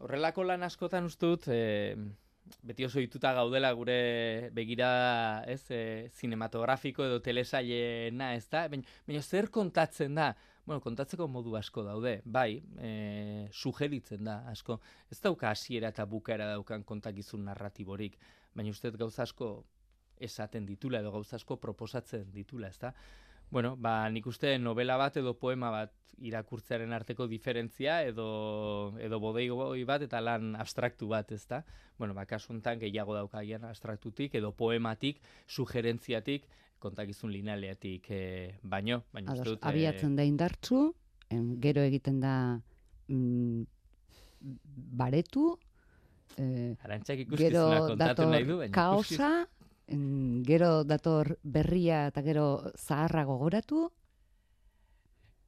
[0.04, 1.96] horrelako lan askotan uste dut e,
[2.62, 8.68] beti oso ituta gaudela gure begira, ez, e, cinematografiko edo telesaileena, ez da?
[8.70, 10.34] Baina, baina zer kontatzen da?
[10.64, 12.92] Bueno, kontatzeko modu asko daude, bai, e,
[13.52, 14.80] sugeritzen da, asko.
[15.12, 18.20] Ez dauka hasiera eta bukaera daukan kontakizun narratiborik,
[18.54, 19.54] baina uste gauza asko
[20.24, 22.94] esaten ditula edo gauza asko proposatzen ditula, ez da?
[23.54, 28.26] Bueno, ba, nik uste novela bat edo poema bat irakurtzearen arteko diferentzia edo
[29.02, 31.64] edo bodeigoi bat eta lan abstraktu bat, ezta?
[31.98, 36.48] Bueno, ba kasu hontan gehiago daukaian abstraktutik edo poematik, sugerentziatik,
[36.84, 40.88] kontakizun linealeatik eh, baino, baina Ados, dut abiatzen da indartzu,
[41.30, 42.34] em, gero egiten da
[43.08, 43.62] mm,
[45.00, 45.54] baretu,
[46.38, 49.32] eh, Arantxak ikuskizuna kontatu dator nahi du, baina kaosa,
[49.88, 53.90] gero dator berria eta gero zaharra gogoratu,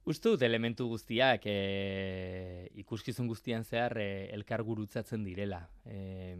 [0.06, 5.64] Uste dut elementu guztiak e, ikuskizun guztian zehar e, elkar gurutzatzen direla.
[5.82, 6.36] E,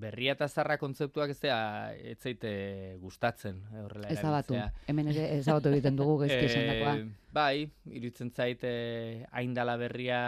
[0.00, 1.58] berria eta zarra kontzeptuak ez da
[1.94, 2.50] ez zaite
[3.00, 4.56] gustatzen e, horrela ezabatu.
[4.56, 4.88] erabiltzea.
[4.92, 6.94] Hemen ere ezabatu egiten dugu gaizki esandakoa.
[7.00, 10.18] Eh, bai, iruditzen zait eh, haindala berria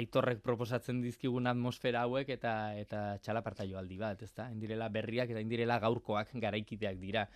[0.00, 4.48] aitorrek proposatzen dizkigun atmosfera hauek eta eta txalaparta joaldi bat, ezta?
[4.54, 7.28] Indirela berriak eta indirela gaurkoak garaikideak dira.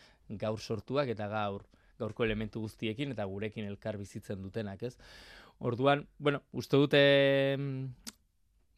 [0.43, 1.67] Gaur sortuak eta gaur
[2.03, 4.97] gaurko elementu guztiekin eta gurekin elkar bizitzen dutenak, ez?
[5.63, 7.03] Orduan, bueno, uste dute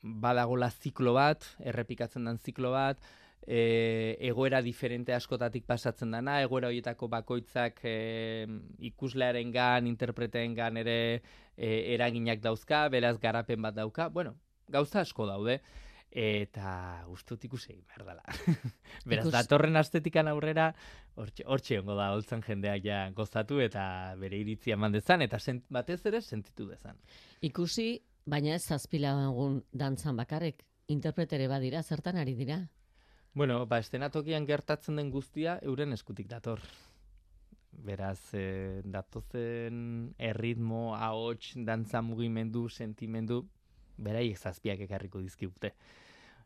[0.05, 3.01] badagola ziklo bat, errepikatzen den ziklo bat,
[3.47, 8.47] e, egoera diferente askotatik pasatzen dana, egoera horietako bakoitzak e,
[8.91, 10.99] ikuslearen gan, interpreteen gan ere
[11.57, 14.37] e, eraginak dauzka, beraz garapen bat dauka, bueno,
[14.69, 15.61] gauza asko daude,
[16.15, 18.23] eta gustut ikusi behar dela.
[19.09, 20.69] beraz, Ikus- datorren astetikan aurrera,
[21.19, 25.65] hortxe, hortxe ongo da, holtzan jendeak ja gozatu eta bere iritzia eman dezan, eta sent,
[25.75, 27.01] batez ere sentitu dezan.
[27.43, 27.89] Ikusi,
[28.25, 32.59] baina ez zazpilagun dantzan bakarrik, interpretere badira, zertan ari dira.
[33.35, 36.61] Bueno, ba, estenatokian gertatzen den guztia euren eskutik dator.
[37.85, 43.43] Beraz, e, datozen erritmo, ahots, dantza mugimendu, sentimendu,
[43.99, 45.75] beraiek zazpiak ekarriko dizkigute.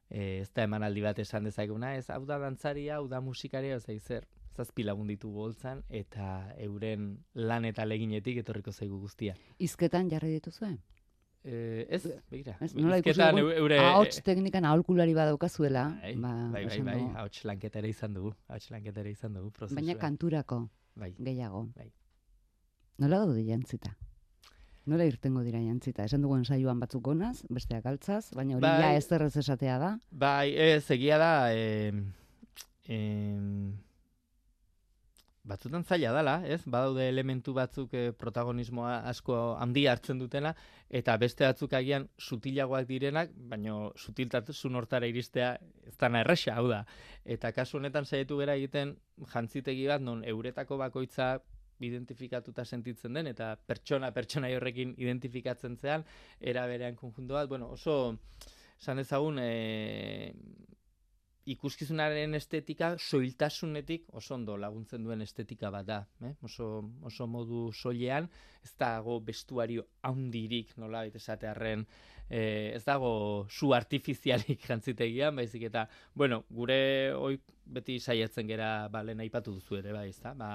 [0.09, 4.01] E, ez da emanaldi bat esan dezaguna, ez hau da dantzaria, hau da musikaria, ez
[4.01, 4.25] zer,
[4.57, 9.37] zazpi lagun ditu boltzan, eta euren lan eta leginetik etorriko zaigu guztia.
[9.59, 10.79] Izketan jarri dituzue?
[11.45, 13.79] E, ez, begira, Ez, nola ikusi eure...
[13.79, 18.71] ahots teknikan aholkulari badaukazuela, Bai, ba, bai, bai, bai, ahots lanketa ere izan dugu, ahots
[18.75, 19.81] lanketa ere izan dugu, prozesuan.
[19.85, 20.59] baina kanturako
[20.99, 21.13] Bai.
[21.19, 21.69] gehiago.
[21.77, 21.89] Bai.
[22.99, 23.95] Nola daude jantzita?
[24.91, 26.05] Nola irtengo dira jantzita?
[26.09, 28.81] Esan dugu saioan batzuk onaz, besteak altzaz, baina hori Bai.
[28.83, 29.99] ja ez esatea da.
[30.11, 31.93] Bai, ez, egia da, e,
[35.49, 36.61] batzutan zaila dela, ez?
[36.69, 40.53] Badaude elementu batzuk e, protagonismoa asko handia hartzen dutena,
[41.01, 45.55] eta beste batzuk agian sutilagoak direnak, baina sutiltasun hortara iristea
[45.89, 46.83] ez dana erresa, hau da.
[47.25, 48.97] Eta kasu honetan saiatu gera egiten
[49.33, 51.39] jantzitegi bat, non euretako bakoitza
[51.85, 56.05] identifikatuta sentitzen den, eta pertsona, pertsona horrekin identifikatzen zean,
[56.41, 58.17] era berean konjunto bat, bueno, oso,
[58.79, 60.33] esan ezagun, e,
[61.55, 66.35] ikuskizunaren estetika soiltasunetik oso ondo laguntzen duen estetika bat da, eh?
[66.45, 66.69] oso,
[67.09, 68.29] oso modu soilean,
[68.65, 71.87] ez dago bestuario handirik nola esatearren,
[72.29, 76.79] eh, ez dago su artifizialik jantzitegian, baizik eta, bueno, gure
[77.17, 77.39] hoi
[77.79, 80.53] beti saiatzen gera, ba, lehen aipatu duzu ere, bai, ez da, ba,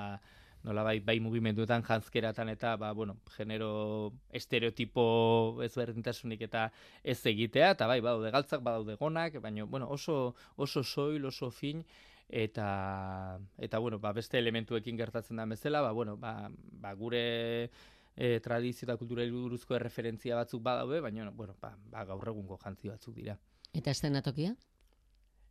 [0.64, 6.70] nola bai, bai mugimenduetan jantzkeratan eta, ba, bueno, genero estereotipo ezberdintasunik eta
[7.04, 11.84] ez egitea, eta bai, badaude galtzak, badaude gonak, baina, bueno, oso, oso soil, oso fin,
[12.30, 16.50] eta, eta bueno, ba, beste elementuekin gertatzen da bezala, ba, bueno, ba,
[16.82, 17.70] ba, gure
[18.16, 22.90] e, tradizio eta kultura buruzko erreferentzia batzuk badaude, baina, bueno, ba, ba, gaur egungo jantzi
[22.90, 23.38] batzuk dira.
[23.74, 24.56] Eta estenatokia?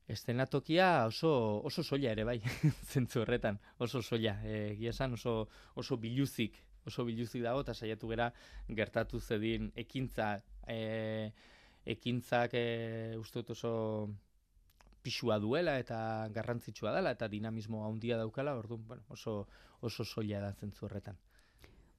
[0.09, 2.39] Eszenatokia oso, oso soila ere bai,
[2.93, 4.35] zentzu horretan, oso soila.
[4.43, 8.33] E, egia esan oso, oso biluzik, oso biluzik dago, eta saiatu gera
[8.69, 10.35] gertatu zedin ekintza,
[10.67, 11.31] e,
[11.95, 12.67] ekintzak e,
[13.19, 13.73] uste dut oso
[15.03, 19.47] pixua duela eta garrantzitsua dela eta dinamismo handia daukala, orduan, bueno, oso,
[19.81, 21.19] oso soila da zentzu horretan.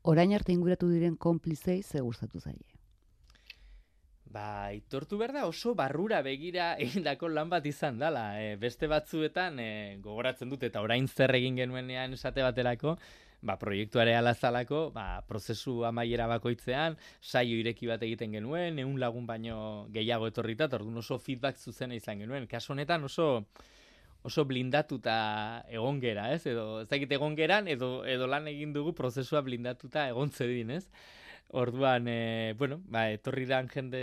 [0.04, 2.73] Orain arte inguratu diren konplizei ze gustatu zaie.
[4.34, 8.24] Ba, aitortu behar da oso barrura begira egindako lan bat izan dela.
[8.42, 9.68] E, beste batzuetan e,
[10.02, 12.96] gogoratzen dut eta orain zer egin genuenean esate baterako,
[13.46, 19.86] ba, proiektuare alazalako, ba, prozesu amaiera bakoitzean, saio ireki bat egiten genuen, eun lagun baino
[19.94, 22.50] gehiago etorrita, eta orduan oso feedback zuzena izan genuen.
[22.50, 23.30] Kasu honetan oso
[24.24, 25.16] oso blindatuta
[25.70, 26.46] egon gera, ez?
[26.48, 30.88] Edo ez egon geran, edo, edo lan egin dugu prozesua blindatuta egon zedin, ez?
[31.56, 34.00] Orduan, e, bueno, ba, etorri dan jende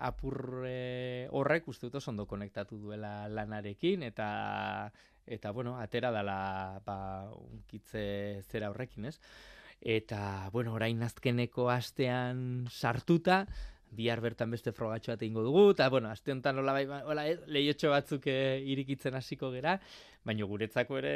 [0.00, 4.28] apur e, horrek uste dut oso ondo konektatu duela lanarekin, eta
[5.26, 6.96] eta bueno, atera dala ba,
[7.36, 9.18] unkitze zera horrekin, ez?
[9.84, 13.42] Eta, bueno, orain azkeneko astean sartuta,
[13.92, 17.36] bihar bertan beste frogatxo bat egingo dugu, eta, bueno, aste honetan hola, bai, hola, eh,
[17.44, 19.76] lehiotxo batzuk eh, irikitzen hasiko gera,
[20.24, 21.14] baina guretzako ere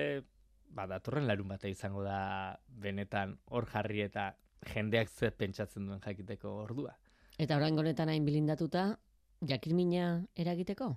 [0.76, 2.20] ba, datorren larun bata izango da
[2.68, 4.34] benetan hor jarri eta
[4.68, 6.94] jendeak zer pentsatzen duen jakiteko ordua.
[7.40, 8.99] Eta orain honetan hain bilindatuta,
[9.49, 10.92] jakirmina eragiteko?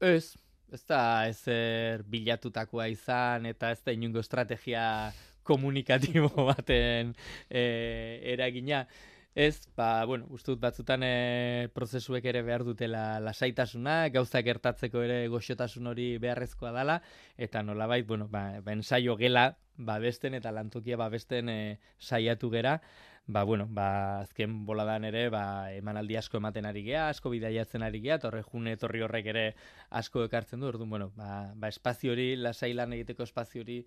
[0.00, 0.34] Ez,
[0.72, 4.84] ez da ezer bilatutakoa izan eta ez da inungo estrategia
[5.44, 7.14] komunikatibo baten
[7.50, 7.64] e,
[8.34, 8.84] eragina.
[9.34, 15.16] Ez, ba, bueno, uste dut batzutan e, prozesuek ere behar dutela lasaitasuna, gauza gertatzeko ere
[15.32, 17.00] goxotasun hori beharrezkoa dala,
[17.36, 21.56] eta nolabait, bueno, ba, ba ensaio gela, babesten eta lantokia babesten e,
[21.98, 22.76] saiatu gera,
[23.26, 28.04] ba, bueno, ba, azken boladan ere, ba, emanaldi asko ematen ari gea, asko bidaiatzen ari
[28.06, 29.44] gea, eta horre june etorri horrek ere
[29.90, 33.80] asko ekartzen du, orduan, bueno, ba, ba espazio hori, lasai lan egiteko espazio hori,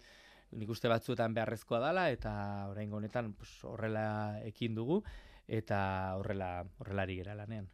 [0.60, 2.36] nik uste batzuetan beharrezkoa dala, eta
[2.68, 4.06] orain honetan pues, horrela
[4.44, 5.02] ekin dugu,
[5.48, 7.70] eta horrela horrelari gera lanean.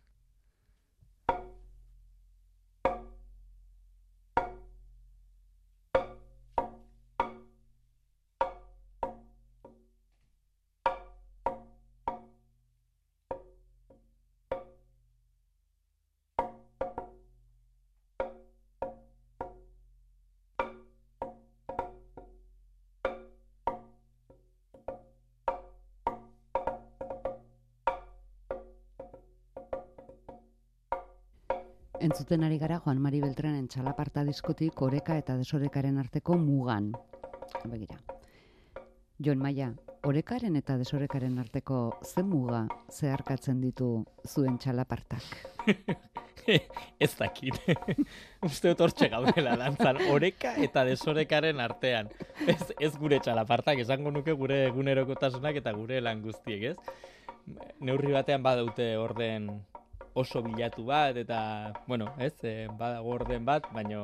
[32.04, 36.90] Entzuten ari gara Juan Mari Beltranen txalaparta diskotik oreka eta desorekaren arteko mugan.
[37.64, 37.96] Begira.
[39.24, 39.70] Jon Maia,
[40.04, 43.88] orekaren eta desorekaren arteko ze muga zeharkatzen ditu
[44.28, 45.24] zuen txalapartak?
[47.08, 47.56] ez dakit.
[48.52, 50.04] Uste dut hortxe gaudela dantzan.
[50.12, 52.12] Oreka eta desorekaren artean.
[52.44, 57.62] Ez, ez gure txalapartak, esango nuke gure egunerokotasunak eta gure lan guztiek, ez?
[57.80, 59.54] Neurri batean badaute orden
[60.14, 64.04] oso bilatu bat eta bueno, ez, e, badago orden bat, baino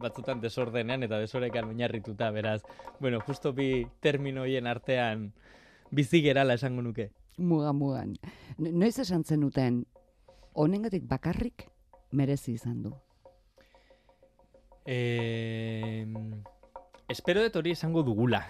[0.00, 2.62] batzutan desordenean eta desorekan oinarrituta, beraz,
[3.00, 5.32] bueno, justo bi termino hien artean
[5.90, 7.10] bizi gerala esango nuke.
[7.36, 8.16] Muga mugan.
[8.58, 9.84] Noiz esan zenuten
[10.54, 11.68] honengatik bakarrik
[12.12, 12.94] merezi izan du.
[14.86, 16.06] Eh,
[17.08, 18.42] espero dut hori esango dugula.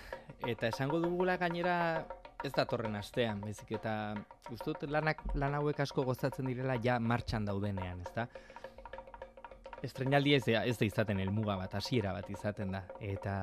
[0.47, 2.07] Eta esango dugula gainera
[2.45, 3.93] ez da torren astean, bezik eta
[4.53, 8.27] ustut lanak lan hauek asko gozatzen direla ja martxan daudenean, ezta?
[9.85, 12.83] Estrenaldi ez, ez da izaten helmuga bat, hasiera bat izaten da.
[13.01, 13.35] Eta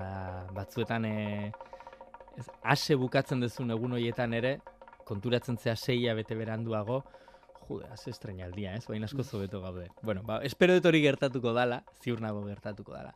[0.53, 1.15] batzuetan e,
[2.37, 4.57] ez, ase bukatzen duzun egun horietan ere,
[5.07, 7.01] konturatzen zea seia bete beranduago,
[7.67, 8.85] jude, az estrenaldia, ez?
[8.87, 9.89] Baina asko zobeto gaude.
[10.01, 13.15] Bueno, ba, espero dut hori gertatuko dala, ziur nago gertatuko dala.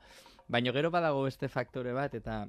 [0.51, 2.41] Baina gero badago beste faktore bat, eta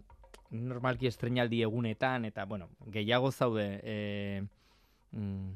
[0.52, 4.42] normalki estrenaldi egunetan, eta, bueno, gehiago zaude, e,
[5.12, 5.52] mm,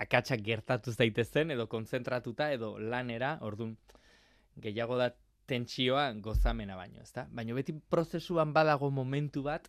[0.00, 3.76] akatsak gertatu daitezen edo konzentratuta, edo lanera, ordun
[4.60, 5.10] gehiago da
[5.50, 7.26] tentsioa gozamena baino, ezta?
[7.34, 9.68] Baina beti prozesuan badago momentu bat,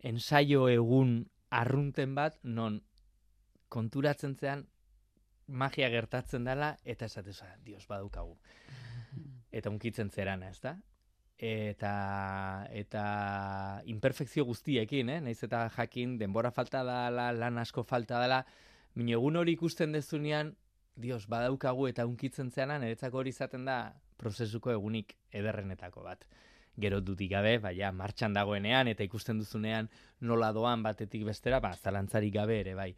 [0.00, 2.80] ensaio egun arrunten bat, non
[3.68, 4.66] konturatzen zean
[5.46, 8.38] magia gertatzen dela, eta esateza, dios, badukagu.
[9.52, 10.78] Eta unkitzen zerana, ezta?
[11.40, 13.02] Eta eta
[13.88, 15.20] imperfekzio guztiekin, eh?
[15.24, 18.42] Naiz eta jakin denbora falta dela, lan asko falta dela,
[18.94, 20.52] mino egun hori ikusten dezunean,
[21.00, 23.80] dios, badaukagu eta unkitzen zeana, niretzako hori izaten da
[24.20, 26.26] prozesuko egunik ederrenetako bat.
[26.80, 29.88] Gero dutik gabe, baina martxan dagoenean eta ikusten duzunean
[30.20, 32.92] nola doan batetik bestera, ba, zalantzarik gabe ere, bai.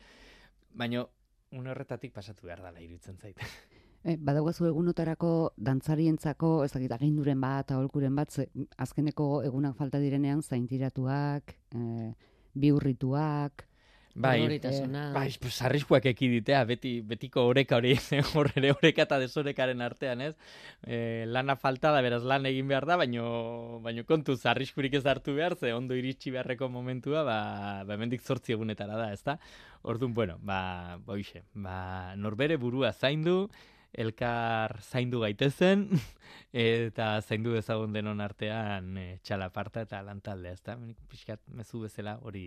[0.75, 1.07] Baina,
[1.53, 3.47] un horretatik pasatu behar dela iruditzen zaite.
[4.03, 8.49] E, badaugazu egunotarako dantzarientzako, ez dakit, aginduren bat, aholkuren bat, ze,
[8.83, 12.13] azkeneko egunak falta direnean, zaintiratuak, e,
[12.59, 13.67] biurrituak,
[14.15, 14.61] Bai,
[15.15, 17.95] bai, pues arriskuak ekiditea, beti, betiko oreka hori,
[18.37, 20.35] horre oreka eta desorekaren artean, ez?
[20.85, 25.33] E, lana falta da, beraz lan egin behar da, baino, baino kontuz, arriskurik ez hartu
[25.39, 27.39] behar, ze ondo iritsi beharreko momentua, ba,
[27.89, 29.39] ba mendik zortzi egunetara da, ez da?
[29.81, 33.49] Orduan, bueno, ba, boixe, ba, norbere burua zaindu,
[33.93, 35.89] elkar zaindu gaitezen
[36.53, 40.79] eta zaindu dezagun denon artean e, txalaparta eta lantalde, ezta?
[41.09, 42.47] Pixkat mezu bezala hori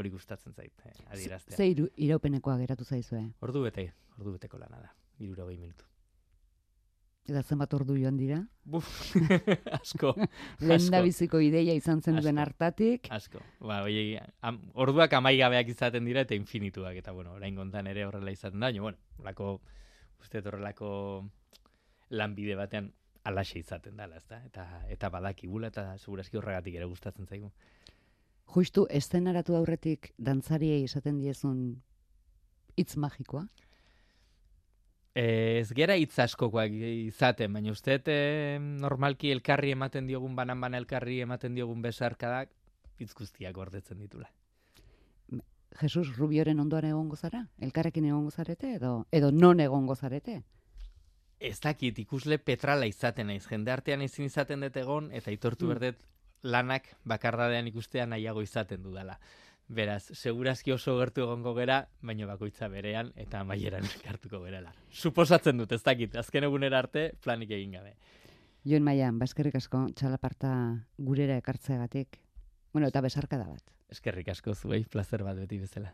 [0.00, 1.56] hori gustatzen zait, eh, adieraztea.
[1.56, 3.22] Ze iru, iraupenekoa geratu zaizue?
[3.44, 5.84] Ordu bete, ordu beteko lana da, irurogei minutu.
[7.30, 8.40] Eta zenbat ordu joan dira?
[8.64, 8.88] Buf,
[9.80, 10.14] asko.
[10.66, 13.10] Lehen da biziko ideia izan zen duen hartatik.
[13.14, 13.42] Asko.
[13.60, 16.96] Ba, oie, am, orduak amaigabeak izaten dira eta infinituak.
[17.02, 18.72] Eta, bueno, orain gontan ere horrela izaten da.
[18.80, 19.60] bueno, lako
[20.20, 20.90] uste horrelako
[22.10, 22.92] lanbide batean
[23.24, 24.40] alaxe izaten dela, ezta?
[24.46, 27.50] Eta eta badakigula eta segurazki horregatik ere gustatzen zaigu.
[28.50, 31.60] Justu estenaratu aurretik dantzariei esaten diezun
[32.76, 33.44] hitz magikoa?
[35.20, 41.20] Ez gera hitz askokoak izaten, baina uste eh, normalki elkarri ematen diogun banan bana elkarri
[41.20, 42.52] ematen diogun besarkadak
[42.98, 44.30] hitz guztiak gordetzen ditula.
[45.78, 47.46] Jesus Rubioren ondoan egongo zara?
[47.58, 50.42] Elkarrekin egongo zarete edo edo non egongo zarete?
[51.40, 55.68] Ez dakit ikusle petrala izaten naiz, jende artean ezin izaten dut egon, eta aitortu Mm.
[55.68, 56.02] berdet
[56.42, 59.18] lanak bakardadean ikustea nahiago izaten dudala.
[59.68, 64.72] Beraz, segurazki oso gertu egongo gera, baina bakoitza berean eta amaieran elkartuko gerala.
[64.90, 67.94] Suposatzen dut, ez dakit, azken egunera arte planik egin gabe.
[68.66, 70.50] Joen maian, baskerrik asko txalaparta
[70.98, 72.18] gurera ekartzeagatik.
[72.72, 73.62] Bueno, eta besarkada bat.
[73.90, 75.90] Eskerrik asko zuei, placer bat beti bezala.